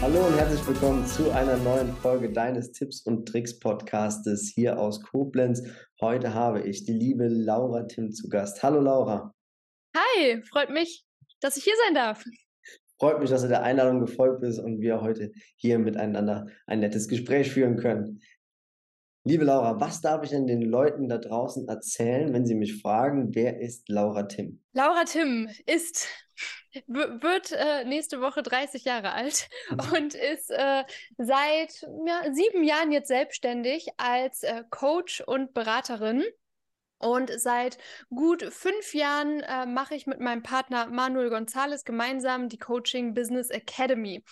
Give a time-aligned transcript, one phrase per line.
[0.00, 5.02] Hallo und herzlich willkommen zu einer neuen Folge deines Tipps und Tricks Podcastes hier aus
[5.02, 5.64] Koblenz.
[6.00, 8.62] Heute habe ich die liebe Laura Tim zu Gast.
[8.62, 9.34] Hallo Laura.
[9.96, 11.04] Hi, freut mich,
[11.40, 12.24] dass ich hier sein darf.
[13.00, 17.08] Freut mich, dass du der Einladung gefolgt bist und wir heute hier miteinander ein nettes
[17.08, 18.22] Gespräch führen können.
[19.24, 23.34] Liebe Laura, was darf ich denn den Leuten da draußen erzählen, wenn sie mich fragen,
[23.34, 24.62] wer ist Laura Tim?
[24.72, 26.06] Laura Tim ist
[26.86, 29.78] wird äh, nächste Woche 30 Jahre alt mhm.
[29.94, 30.84] und ist äh,
[31.18, 36.24] seit ja, sieben Jahren jetzt selbstständig als äh, Coach und Beraterin.
[36.98, 37.76] Und seit
[38.08, 43.50] gut fünf Jahren äh, mache ich mit meinem Partner Manuel González gemeinsam die Coaching Business
[43.50, 44.24] Academy.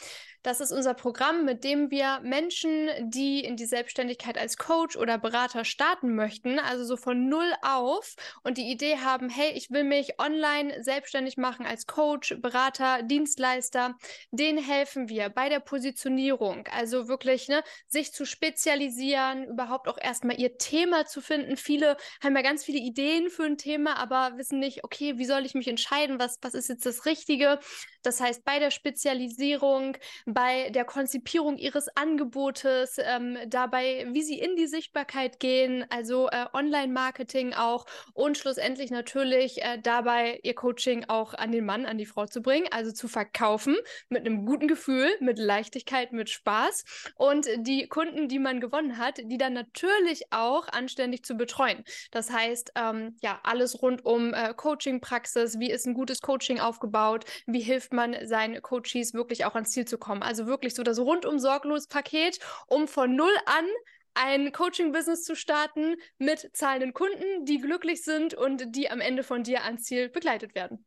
[0.45, 5.17] Das ist unser Programm, mit dem wir Menschen, die in die Selbstständigkeit als Coach oder
[5.17, 9.85] Berater starten möchten, also so von null auf und die Idee haben, hey, ich will
[9.85, 13.97] mich online selbstständig machen als Coach, Berater, Dienstleister,
[14.33, 20.39] denen helfen wir bei der Positionierung, also wirklich ne, sich zu spezialisieren, überhaupt auch erstmal
[20.39, 21.57] ihr Thema zu finden.
[21.57, 25.47] Viele haben ja ganz viele Ideen für ein Thema, aber wissen nicht, okay, wie soll
[25.47, 27.61] ich mich entscheiden, was, was ist jetzt das Richtige?
[28.03, 29.97] Das heißt, bei der Spezialisierung,
[30.35, 36.47] bei der Konzipierung ihres Angebotes, ähm, dabei, wie sie in die Sichtbarkeit gehen, also äh,
[36.53, 42.07] Online-Marketing auch und schlussendlich natürlich äh, dabei ihr Coaching auch an den Mann, an die
[42.07, 43.77] Frau zu bringen, also zu verkaufen
[44.09, 49.19] mit einem guten Gefühl, mit Leichtigkeit, mit Spaß und die Kunden, die man gewonnen hat,
[49.19, 51.85] die dann natürlich auch anständig zu betreuen.
[52.11, 57.25] Das heißt, ähm, ja, alles rund um äh, Coaching-Praxis, wie ist ein gutes Coaching aufgebaut,
[57.47, 60.24] wie hilft man seinen Coaches wirklich auch ans Ziel zu kommen.
[60.25, 63.67] Also wirklich so das rundum sorglos Paket, um von null an
[64.15, 69.43] ein Coaching-Business zu starten mit zahlenden Kunden, die glücklich sind und die am Ende von
[69.43, 70.87] dir ans Ziel begleitet werden.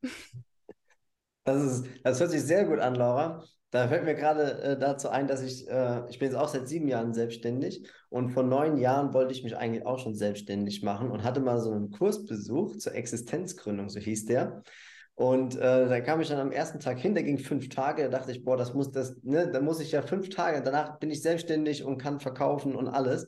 [1.44, 3.44] Das, ist, das hört sich sehr gut an, Laura.
[3.70, 6.70] Da fällt mir gerade äh, dazu ein, dass ich, äh, ich bin jetzt auch seit
[6.70, 11.12] sieben Jahren selbstständig und vor neun Jahren wollte ich mich eigentlich auch schon selbstständig machen
[11.12, 14.64] und hatte mal so einen Kurs besucht zur Existenzgründung, so hieß der.
[15.18, 18.10] Und äh, da kam ich dann am ersten Tag hin, der ging fünf Tage, da
[18.20, 21.10] dachte ich, boah, das muss das, ne, da muss ich ja fünf Tage, danach bin
[21.10, 23.28] ich selbstständig und kann verkaufen und alles.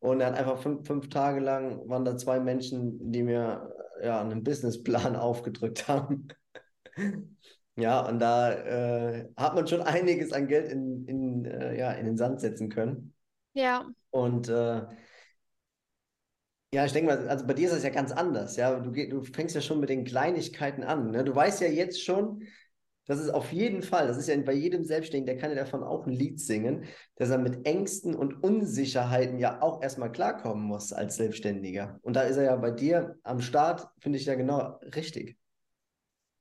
[0.00, 4.44] Und hat einfach fünf, fünf Tage lang waren da zwei Menschen, die mir ja einen
[4.44, 6.28] Businessplan aufgedrückt haben.
[7.76, 12.04] ja, und da äh, hat man schon einiges an Geld in, in, äh, ja, in
[12.04, 13.14] den Sand setzen können.
[13.54, 13.86] Ja.
[14.10, 14.82] Und äh,
[16.72, 18.56] ja, ich denke mal, also bei dir ist das ja ganz anders.
[18.56, 21.10] Ja, du, du fängst ja schon mit den Kleinigkeiten an.
[21.10, 21.24] Ne?
[21.24, 22.44] Du weißt ja jetzt schon,
[23.06, 25.82] dass es auf jeden Fall, das ist ja bei jedem Selbstständigen, der kann ja davon
[25.82, 26.84] auch ein Lied singen,
[27.16, 31.98] dass er mit Ängsten und Unsicherheiten ja auch erstmal klarkommen muss als Selbstständiger.
[32.02, 35.39] Und da ist er ja bei dir am Start, finde ich ja genau richtig.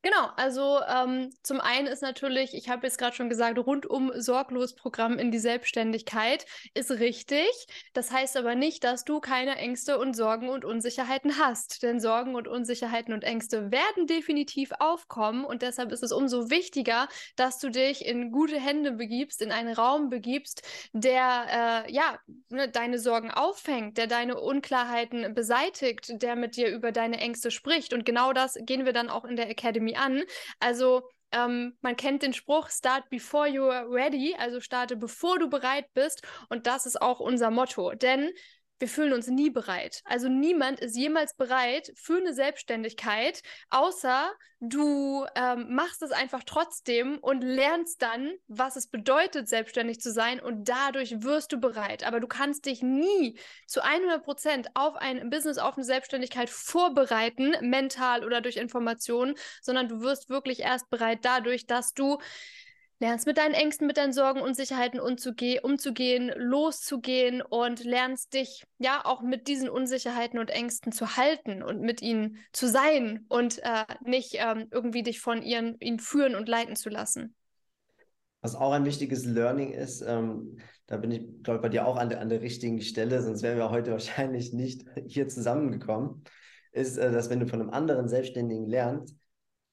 [0.01, 4.73] Genau, also ähm, zum einen ist natürlich, ich habe jetzt gerade schon gesagt, rundum sorglos
[4.73, 7.49] Programm in die Selbstständigkeit ist richtig.
[7.91, 11.83] Das heißt aber nicht, dass du keine Ängste und Sorgen und Unsicherheiten hast.
[11.83, 17.09] Denn Sorgen und Unsicherheiten und Ängste werden definitiv aufkommen und deshalb ist es umso wichtiger,
[17.35, 20.61] dass du dich in gute Hände begibst, in einen Raum begibst,
[20.93, 22.17] der äh, ja
[22.47, 27.91] ne, deine Sorgen auffängt, der deine Unklarheiten beseitigt, der mit dir über deine Ängste spricht.
[27.91, 30.23] Und genau das gehen wir dann auch in der Academy Academy an.
[30.59, 35.85] Also ähm, man kennt den Spruch, start before you're ready, also starte bevor du bereit
[35.93, 36.23] bist.
[36.49, 37.93] Und das ist auch unser Motto.
[37.93, 38.31] Denn
[38.79, 40.01] wir fühlen uns nie bereit.
[40.05, 44.31] Also niemand ist jemals bereit für eine Selbstständigkeit, außer
[44.61, 50.39] du ähm, machst es einfach trotzdem und lernst dann, was es bedeutet, selbstständig zu sein
[50.39, 52.05] und dadurch wirst du bereit.
[52.05, 53.37] Aber du kannst dich nie
[53.67, 59.87] zu 100 Prozent auf ein Business, auf eine Selbstständigkeit vorbereiten, mental oder durch Informationen, sondern
[59.87, 62.19] du wirst wirklich erst bereit dadurch, dass du
[62.99, 69.01] lernst mit deinen Ängsten, mit deinen Sorgen, Unsicherheiten umzuge umzugehen, loszugehen und lernst dich ja
[69.05, 73.85] auch mit diesen Unsicherheiten und Ängsten zu halten und mit ihnen zu sein und äh,
[74.03, 77.35] nicht ähm, irgendwie dich von ihren, ihnen führen und leiten zu lassen.
[78.41, 80.57] Was auch ein wichtiges Learning ist, ähm,
[80.87, 83.43] da bin ich, glaube ich, bei dir auch an der, an der richtigen Stelle, sonst
[83.43, 86.23] wären wir heute wahrscheinlich nicht hier zusammengekommen,
[86.71, 89.15] ist, äh, dass wenn du von einem anderen Selbstständigen lernst,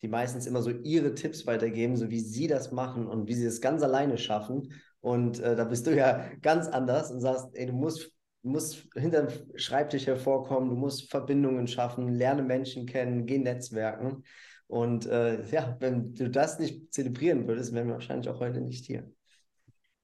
[0.06, 3.44] die meistens immer so ihre Tipps weitergeben, so wie sie das machen und wie sie
[3.44, 4.72] es ganz alleine schaffen.
[5.00, 8.12] Und äh, da bist du ja ganz anders und sagst, ey, du musst,
[8.44, 14.22] du musst hinter dem Schreibtisch hervorkommen, du musst Verbindungen schaffen, lerne Menschen kennen, geh Netzwerken.
[14.68, 18.86] Und äh, ja, wenn du das nicht zelebrieren würdest, wären wir wahrscheinlich auch heute nicht
[18.86, 19.10] hier.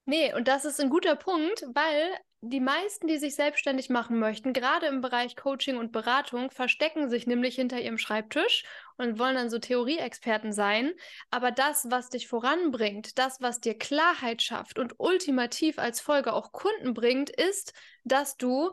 [0.04, 2.10] Nee, und das ist ein guter Punkt, weil
[2.44, 7.28] die meisten, die sich selbstständig machen möchten, gerade im Bereich Coaching und Beratung, verstecken sich
[7.28, 8.64] nämlich hinter ihrem Schreibtisch
[8.96, 10.92] und wollen dann so Theorieexperten sein.
[11.30, 16.50] Aber das, was dich voranbringt, das, was dir Klarheit schafft und ultimativ als Folge auch
[16.50, 18.72] Kunden bringt, ist, dass du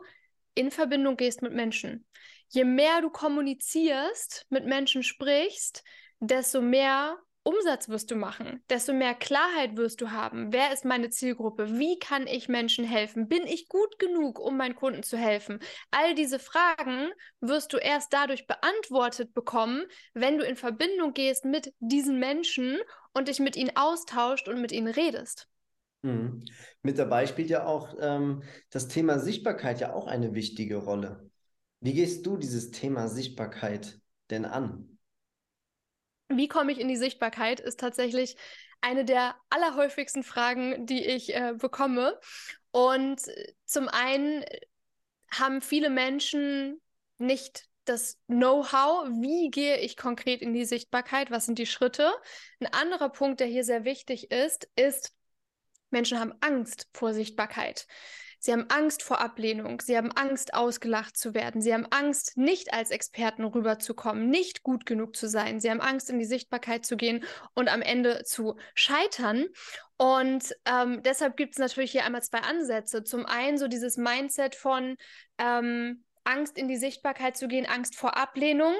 [0.54, 2.04] in Verbindung gehst mit Menschen.
[2.48, 5.84] Je mehr du kommunizierst, mit Menschen sprichst,
[6.18, 10.52] desto mehr Umsatz wirst du machen, desto mehr Klarheit wirst du haben.
[10.52, 11.78] Wer ist meine Zielgruppe?
[11.78, 13.28] Wie kann ich Menschen helfen?
[13.28, 15.58] Bin ich gut genug, um meinen Kunden zu helfen?
[15.90, 17.10] All diese Fragen
[17.40, 22.78] wirst du erst dadurch beantwortet bekommen, wenn du in Verbindung gehst mit diesen Menschen
[23.14, 25.48] und dich mit ihnen austauscht und mit ihnen redest.
[26.02, 26.44] Mhm.
[26.82, 31.30] Mit dabei spielt ja auch ähm, das Thema Sichtbarkeit ja auch eine wichtige Rolle.
[31.80, 33.98] Wie gehst du dieses Thema Sichtbarkeit
[34.28, 34.98] denn an?
[36.40, 38.34] Wie komme ich in die Sichtbarkeit, ist tatsächlich
[38.80, 42.18] eine der allerhäufigsten Fragen, die ich äh, bekomme.
[42.70, 43.20] Und
[43.66, 44.42] zum einen
[45.30, 46.80] haben viele Menschen
[47.18, 52.10] nicht das Know-how, wie gehe ich konkret in die Sichtbarkeit, was sind die Schritte.
[52.58, 55.12] Ein anderer Punkt, der hier sehr wichtig ist, ist,
[55.90, 57.86] Menschen haben Angst vor Sichtbarkeit.
[58.40, 59.80] Sie haben Angst vor Ablehnung.
[59.80, 61.60] Sie haben Angst, ausgelacht zu werden.
[61.60, 65.60] Sie haben Angst, nicht als Experten rüberzukommen, nicht gut genug zu sein.
[65.60, 69.46] Sie haben Angst, in die Sichtbarkeit zu gehen und am Ende zu scheitern.
[69.98, 73.04] Und ähm, deshalb gibt es natürlich hier einmal zwei Ansätze.
[73.04, 74.96] Zum einen so dieses Mindset von
[75.36, 78.74] ähm, Angst, in die Sichtbarkeit zu gehen, Angst vor Ablehnung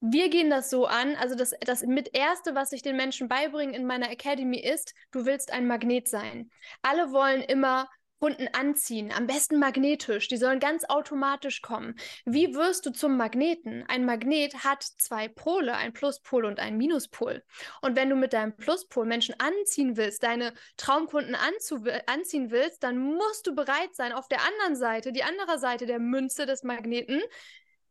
[0.00, 3.74] wir gehen das so an, also das, das mit Erste, was ich den Menschen beibringen
[3.74, 6.50] in meiner Academy ist, du willst ein Magnet sein.
[6.80, 7.86] Alle wollen immer
[8.20, 11.94] Kunden anziehen, am besten magnetisch, die sollen ganz automatisch kommen.
[12.26, 13.84] Wie wirst du zum Magneten?
[13.88, 17.42] Ein Magnet hat zwei Pole, ein Pluspol und ein Minuspol.
[17.80, 23.46] Und wenn du mit deinem Pluspol Menschen anziehen willst, deine Traumkunden anziehen willst, dann musst
[23.46, 27.22] du bereit sein, auf der anderen Seite, die andere Seite der Münze des Magneten,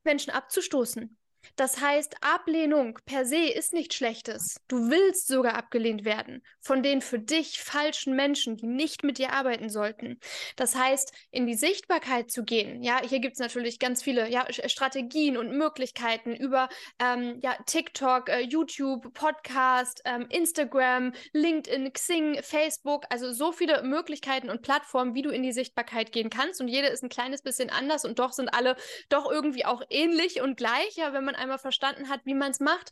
[0.04, 1.18] Menschen abzustoßen.
[1.56, 4.58] Das heißt, Ablehnung per se ist nichts Schlechtes.
[4.68, 9.34] Du willst sogar abgelehnt werden von den für dich falschen Menschen, die nicht mit dir
[9.34, 10.20] arbeiten sollten.
[10.56, 12.84] Das heißt, in die Sichtbarkeit zu gehen.
[12.84, 16.70] Ja, hier gibt es natürlich ganz viele ja, Strategien und Möglichkeiten über
[17.00, 23.06] ähm, ja, TikTok, äh, YouTube, Podcast, ähm, Instagram, LinkedIn, Xing, Facebook.
[23.10, 26.62] Also so viele Möglichkeiten und Plattformen, wie du in die Sichtbarkeit gehen kannst.
[26.62, 28.76] Und jede ist ein kleines bisschen anders und doch sind alle
[29.10, 30.96] doch irgendwie auch ähnlich und gleich.
[30.96, 32.92] Ja, wenn man einmal verstanden hat, wie man es macht.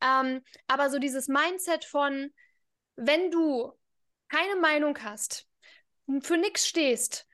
[0.00, 2.32] Ähm, aber so dieses Mindset von,
[2.96, 3.72] wenn du
[4.28, 5.46] keine Meinung hast,
[6.20, 7.26] für nichts stehst,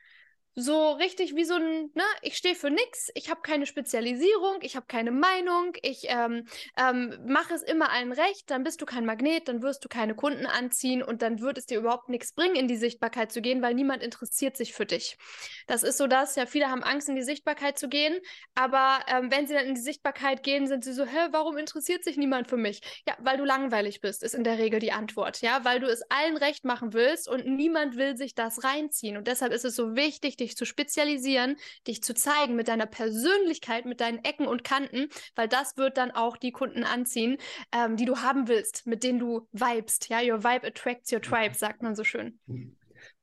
[0.57, 4.77] so richtig wie so ein, ne, ich stehe für nichts, ich habe keine Spezialisierung, ich
[4.77, 6.47] habe keine Meinung, ich ähm,
[6.79, 10.15] ähm, mache es immer allen recht, dann bist du kein Magnet, dann wirst du keine
[10.15, 13.63] Kunden anziehen und dann wird es dir überhaupt nichts bringen, in die Sichtbarkeit zu gehen,
[13.63, 15.19] weil niemand interessiert sich für dich.
[15.67, 18.21] Das ist so das, ja, viele haben Angst, in die Sichtbarkeit zu gehen,
[18.55, 22.05] aber ähm, wenn sie dann in die Sichtbarkeit gehen, sind sie so, hä, warum interessiert
[22.05, 22.81] sich niemand für mich?
[23.09, 26.03] Ja, weil du langweilig bist, ist in der Regel die Antwort, ja, weil du es
[26.11, 29.97] allen recht machen willst und niemand will sich das reinziehen und deshalb ist es so
[29.97, 35.09] wichtig, dich zu spezialisieren, dich zu zeigen mit deiner Persönlichkeit, mit deinen Ecken und Kanten,
[35.35, 37.39] weil das wird dann auch die Kunden anziehen,
[37.73, 40.09] ähm, die du haben willst, mit denen du vibest.
[40.09, 42.39] Ja, your vibe attracts your tribe, sagt man so schön.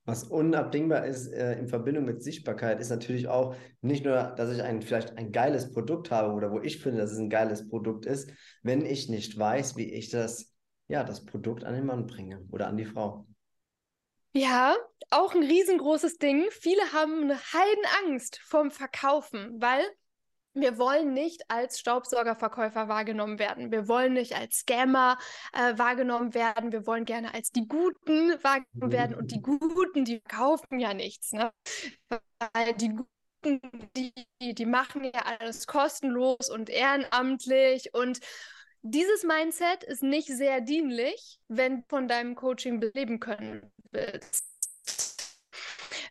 [0.06, 4.64] Was unabdingbar ist äh, in Verbindung mit Sichtbarkeit, ist natürlich auch nicht nur, dass ich
[4.64, 8.08] ein, vielleicht ein geiles Produkt habe oder wo ich finde, dass es ein geiles Produkt
[8.08, 8.32] ist,
[8.64, 10.54] wenn ich nicht weiß, wie ich das,
[10.88, 13.28] ja, das Produkt an den Mann bringe oder an die Frau.
[14.34, 14.76] Ja,
[15.10, 16.48] auch ein riesengroßes Ding.
[16.52, 19.84] Viele haben eine Heidenangst vorm Verkaufen, weil
[20.54, 23.72] wir wollen nicht als Staubsaugerverkäufer wahrgenommen werden.
[23.72, 25.18] Wir wollen nicht als Scammer
[25.54, 26.72] äh, wahrgenommen werden.
[26.72, 29.16] Wir wollen gerne als die Guten wahrgenommen werden.
[29.16, 31.34] Und die Guten, die kaufen ja nichts.
[31.34, 31.52] Ne?
[32.10, 32.96] Weil die
[33.44, 33.62] Guten,
[33.96, 38.20] die, die machen ja alles kostenlos und ehrenamtlich und
[38.84, 44.46] dieses Mindset ist nicht sehr dienlich, wenn von deinem Coaching leben können willst.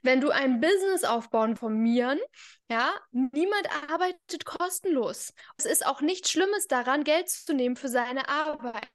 [0.02, 2.18] Wenn du ein Business aufbauen von mir,
[2.70, 5.32] ja, niemand arbeitet kostenlos.
[5.58, 8.88] Es ist auch nichts Schlimmes daran, Geld zu nehmen für seine Arbeit.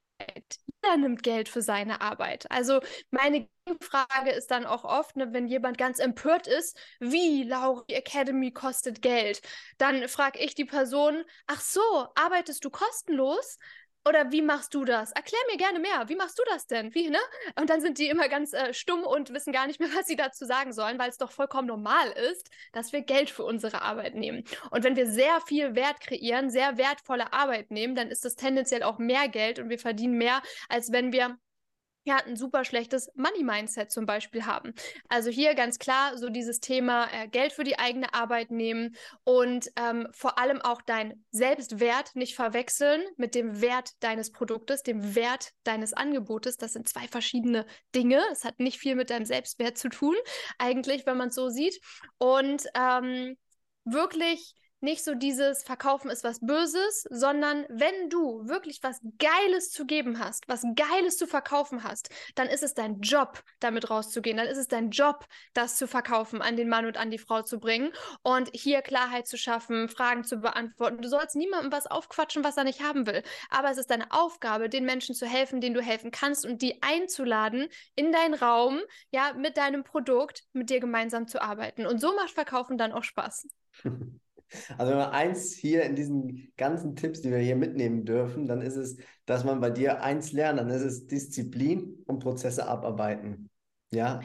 [0.82, 2.50] Jeder nimmt Geld für seine Arbeit.
[2.50, 3.48] Also meine
[3.80, 9.02] Frage ist dann auch oft, ne, wenn jemand ganz empört ist, wie Lauri Academy kostet
[9.02, 9.42] Geld,
[9.78, 11.80] dann frage ich die Person, ach so,
[12.14, 13.58] arbeitest du kostenlos?
[14.06, 15.10] Oder wie machst du das?
[15.12, 16.08] Erklär mir gerne mehr.
[16.08, 16.94] Wie machst du das denn?
[16.94, 17.18] Wie, ne?
[17.58, 20.14] Und dann sind die immer ganz äh, stumm und wissen gar nicht mehr, was sie
[20.14, 24.14] dazu sagen sollen, weil es doch vollkommen normal ist, dass wir Geld für unsere Arbeit
[24.14, 24.44] nehmen.
[24.70, 28.84] Und wenn wir sehr viel Wert kreieren, sehr wertvolle Arbeit nehmen, dann ist das tendenziell
[28.84, 31.36] auch mehr Geld und wir verdienen mehr, als wenn wir
[32.06, 34.74] ja, ein super schlechtes Money-Mindset zum Beispiel haben.
[35.08, 38.94] Also hier ganz klar so dieses Thema äh, Geld für die eigene Arbeit nehmen
[39.24, 45.16] und ähm, vor allem auch dein Selbstwert nicht verwechseln mit dem Wert deines Produktes, dem
[45.16, 46.56] Wert deines Angebotes.
[46.56, 48.22] Das sind zwei verschiedene Dinge.
[48.30, 50.14] Es hat nicht viel mit deinem Selbstwert zu tun,
[50.58, 51.80] eigentlich, wenn man es so sieht.
[52.18, 53.36] Und ähm,
[53.84, 59.86] wirklich nicht so dieses Verkaufen ist was Böses, sondern wenn du wirklich was Geiles zu
[59.86, 64.36] geben hast, was Geiles zu verkaufen hast, dann ist es dein Job, damit rauszugehen.
[64.36, 67.42] Dann ist es dein Job, das zu verkaufen, an den Mann und an die Frau
[67.42, 67.90] zu bringen
[68.22, 71.00] und hier Klarheit zu schaffen, Fragen zu beantworten.
[71.00, 73.22] Du sollst niemandem was aufquatschen, was er nicht haben will.
[73.48, 76.82] Aber es ist deine Aufgabe, den Menschen zu helfen, denen du helfen kannst und die
[76.82, 78.80] einzuladen in deinen Raum,
[79.10, 81.86] ja, mit deinem Produkt, mit dir gemeinsam zu arbeiten.
[81.86, 83.48] Und so macht Verkaufen dann auch Spaß.
[84.78, 88.62] Also wenn wir eins hier in diesen ganzen Tipps, die wir hier mitnehmen dürfen, dann
[88.62, 93.50] ist es, dass man bei dir eins lernt, dann ist es Disziplin und Prozesse abarbeiten.
[93.90, 94.20] Ja.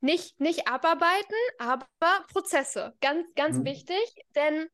[0.00, 1.86] Nicht, nicht abarbeiten, aber
[2.32, 2.94] Prozesse.
[3.00, 3.64] Ganz, ganz hm.
[3.64, 4.68] wichtig, denn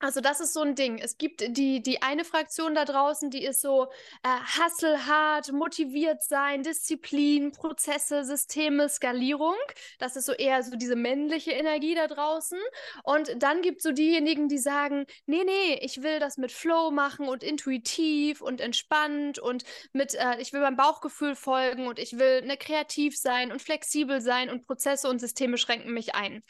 [0.00, 0.98] also das ist so ein Ding.
[0.98, 3.86] Es gibt die, die eine Fraktion da draußen, die ist so
[4.22, 9.56] äh, hasselhart, motiviert sein, Disziplin, Prozesse, Systeme, Skalierung.
[9.98, 12.58] Das ist so eher so diese männliche Energie da draußen.
[13.02, 16.92] Und dann gibt es so diejenigen, die sagen, nee, nee, ich will das mit Flow
[16.92, 22.18] machen und intuitiv und entspannt und mit, äh, ich will meinem Bauchgefühl folgen und ich
[22.18, 26.44] will ne, kreativ sein und flexibel sein und Prozesse und Systeme schränken mich ein.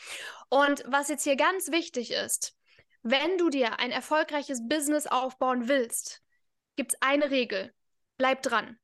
[0.50, 2.57] Und was jetzt hier ganz wichtig ist,
[3.02, 6.23] wenn du dir ein erfolgreiches Business aufbauen willst,
[6.76, 7.73] gibt es eine Regel.
[8.17, 8.78] Bleib dran.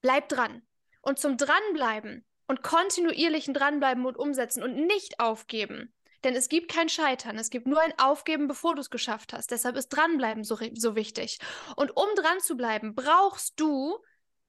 [0.00, 0.62] Bleib dran.
[1.00, 5.92] Und zum Dranbleiben und kontinuierlichen Dranbleiben und Umsetzen und nicht aufgeben.
[6.24, 9.50] Denn es gibt kein Scheitern, es gibt nur ein Aufgeben, bevor du es geschafft hast.
[9.50, 11.38] Deshalb ist Dranbleiben so, so wichtig.
[11.74, 13.98] Und um dran zu bleiben, brauchst du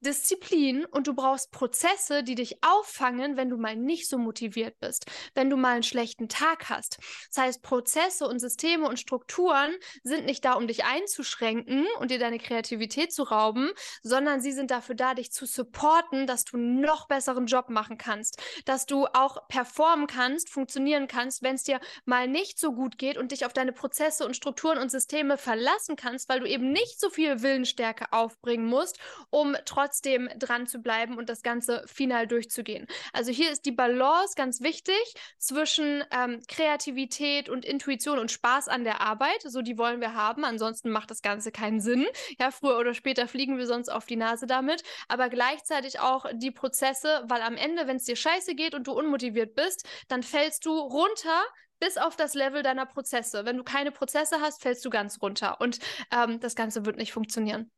[0.04, 5.06] Disziplin und du brauchst Prozesse, die dich auffangen, wenn du mal nicht so motiviert bist,
[5.34, 6.98] wenn du mal einen schlechten Tag hast.
[7.34, 12.18] Das heißt, Prozesse und Systeme und Strukturen sind nicht da, um dich einzuschränken und dir
[12.18, 13.70] deine Kreativität zu rauben,
[14.02, 18.40] sondern sie sind dafür da, dich zu supporten, dass du noch besseren Job machen kannst,
[18.66, 23.16] dass du auch performen kannst, funktionieren kannst, wenn es dir mal nicht so gut geht
[23.16, 27.00] und dich auf deine Prozesse und Strukturen und Systeme verlassen kannst, weil du eben nicht
[27.00, 28.98] so viel Willensstärke aufbringen musst,
[29.30, 32.86] um trotzdem trotzdem dran zu bleiben und das Ganze final durchzugehen.
[33.12, 34.96] Also hier ist die Balance ganz wichtig
[35.38, 39.42] zwischen ähm, Kreativität und Intuition und Spaß an der Arbeit.
[39.42, 40.44] So die wollen wir haben.
[40.44, 42.06] Ansonsten macht das Ganze keinen Sinn.
[42.40, 44.82] Ja, früher oder später fliegen wir sonst auf die Nase damit.
[45.06, 48.92] Aber gleichzeitig auch die Prozesse, weil am Ende, wenn es dir scheiße geht und du
[48.92, 51.40] unmotiviert bist, dann fällst du runter
[51.78, 53.44] bis auf das Level deiner Prozesse.
[53.44, 55.78] Wenn du keine Prozesse hast, fällst du ganz runter und
[56.10, 57.70] ähm, das Ganze wird nicht funktionieren.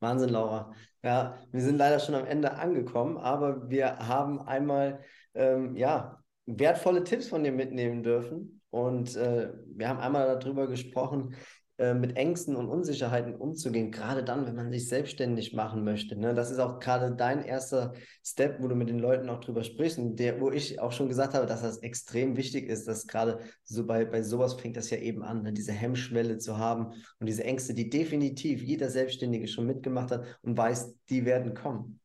[0.00, 0.72] Wahnsinn, Laura.
[1.02, 5.00] Ja, wir sind leider schon am Ende angekommen, aber wir haben einmal
[5.34, 8.60] ähm, ja, wertvolle Tipps von dir mitnehmen dürfen.
[8.70, 11.34] Und äh, wir haben einmal darüber gesprochen,
[11.78, 16.16] äh, mit Ängsten und Unsicherheiten umzugehen, gerade dann, wenn man sich selbstständig machen möchte.
[16.16, 16.32] Ne?
[16.32, 17.92] Das ist auch gerade dein erster
[18.24, 21.08] Step, wo du mit den Leuten auch drüber sprichst und der, wo ich auch schon
[21.08, 24.88] gesagt habe, dass das extrem wichtig ist, dass gerade so bei, bei sowas fängt das
[24.88, 25.52] ja eben an, ne?
[25.52, 30.56] diese Hemmschwelle zu haben und diese Ängste, die definitiv jeder Selbstständige schon mitgemacht hat und
[30.56, 32.00] weiß, die werden kommen.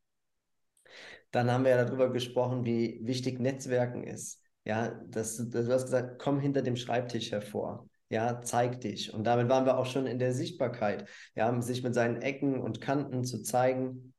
[1.32, 4.42] Dann haben wir ja darüber gesprochen, wie wichtig Netzwerken ist.
[4.66, 9.14] Ja, das, du hast gesagt, komm hinter dem Schreibtisch hervor ja, zeig dich.
[9.14, 12.82] Und damit waren wir auch schon in der Sichtbarkeit, ja, sich mit seinen Ecken und
[12.82, 14.14] Kanten zu zeigen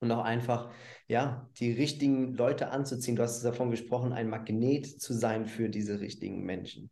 [0.00, 0.70] und auch einfach,
[1.08, 3.16] ja, die richtigen Leute anzuziehen.
[3.16, 6.90] Du hast davon gesprochen, ein Magnet zu sein für diese richtigen Menschen.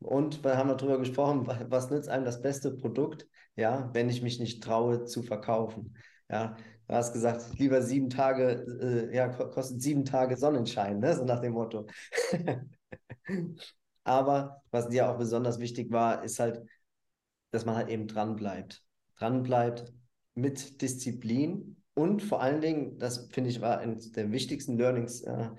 [0.00, 4.40] Und wir haben darüber gesprochen, was nützt einem das beste Produkt, ja, wenn ich mich
[4.40, 5.96] nicht traue zu verkaufen.
[6.28, 6.56] Ja,
[6.88, 8.66] du hast gesagt, lieber sieben Tage,
[9.12, 11.14] äh, ja, kostet sieben Tage Sonnenschein, ne?
[11.14, 11.86] so nach dem Motto.
[14.06, 16.62] Aber was dir auch besonders wichtig war, ist halt,
[17.50, 18.84] dass man halt eben dran bleibt.
[19.18, 19.92] Dran bleibt
[20.34, 25.50] mit Disziplin und vor allen Dingen, das finde ich war eines der wichtigsten Learnings, äh,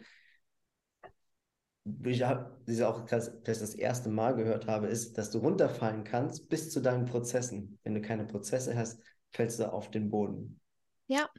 [2.06, 6.48] ich habe diese auch vielleicht das erste Mal gehört habe, ist, dass du runterfallen kannst
[6.48, 7.80] bis zu deinen Prozessen.
[7.84, 9.01] Wenn du keine Prozesse hast,
[9.32, 10.62] fällst du auf den Boden.
[11.08, 11.30] Ja.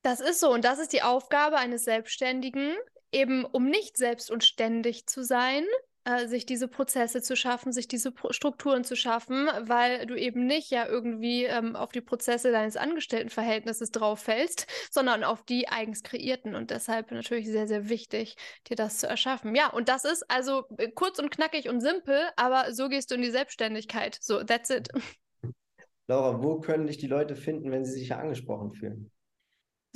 [0.00, 2.74] Das ist so und das ist die Aufgabe eines Selbstständigen,
[3.12, 5.64] eben um nicht selbst und ständig zu sein,
[6.06, 10.46] äh, sich diese Prozesse zu schaffen, sich diese Pro Strukturen zu schaffen, weil du eben
[10.46, 16.04] nicht ja irgendwie ähm, auf die Prozesse deines Angestelltenverhältnisses drauf fällst, sondern auf die eigens
[16.04, 16.54] kreierten.
[16.54, 18.36] Und deshalb natürlich sehr, sehr wichtig,
[18.68, 19.56] dir das zu erschaffen.
[19.56, 23.16] Ja, und das ist also äh, kurz und knackig und simpel, aber so gehst du
[23.16, 24.16] in die Selbstständigkeit.
[24.20, 24.88] So, that's it.
[26.06, 29.10] Laura, wo können dich die Leute finden, wenn sie sich ja angesprochen fühlen?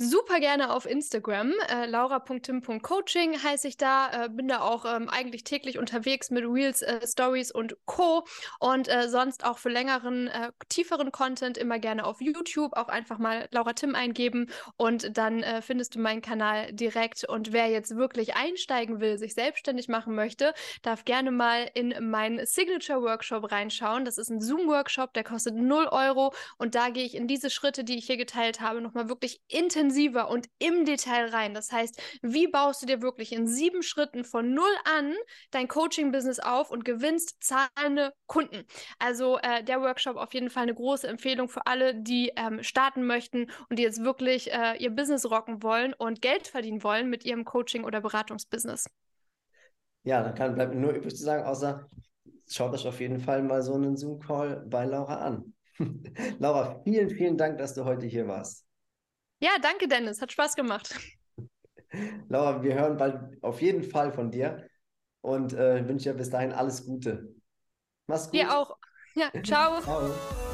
[0.01, 1.53] Super gerne auf Instagram.
[1.69, 4.25] Äh, laura.tim.coaching heiße ich da.
[4.25, 8.25] Äh, bin da auch ähm, eigentlich täglich unterwegs mit Reels, äh, Stories und Co.
[8.59, 12.73] Und äh, sonst auch für längeren, äh, tieferen Content immer gerne auf YouTube.
[12.75, 17.23] Auch einfach mal Laura Tim eingeben und dann äh, findest du meinen Kanal direkt.
[17.23, 22.43] Und wer jetzt wirklich einsteigen will, sich selbstständig machen möchte, darf gerne mal in meinen
[22.45, 24.05] Signature Workshop reinschauen.
[24.05, 26.33] Das ist ein Zoom-Workshop, der kostet 0 Euro.
[26.57, 29.90] Und da gehe ich in diese Schritte, die ich hier geteilt habe, nochmal wirklich intensiv
[29.91, 31.53] intensiver und im Detail rein.
[31.53, 35.13] Das heißt, wie baust du dir wirklich in sieben Schritten von null an
[35.51, 38.63] dein Coaching-Business auf und gewinnst zahlende Kunden?
[38.99, 43.05] Also äh, der Workshop auf jeden Fall eine große Empfehlung für alle, die ähm, starten
[43.05, 47.25] möchten und die jetzt wirklich äh, ihr Business rocken wollen und Geld verdienen wollen mit
[47.25, 48.85] ihrem Coaching- oder Beratungsbusiness.
[50.03, 51.87] Ja, dann kann, bleibt mir nur übrig zu sagen, außer
[52.49, 55.53] schaut euch auf jeden Fall mal so einen Zoom-Call bei Laura an.
[56.39, 58.65] Laura, vielen, vielen Dank, dass du heute hier warst.
[59.41, 60.21] Ja, danke, Dennis.
[60.21, 60.95] Hat Spaß gemacht.
[62.29, 64.67] Laura, wir hören bald auf jeden Fall von dir
[65.21, 67.35] und äh, wünsche dir bis dahin alles Gute.
[68.07, 68.39] Mach's gut.
[68.39, 68.77] Dir auch.
[69.15, 69.81] Ja, ciao.
[69.81, 70.50] ciao.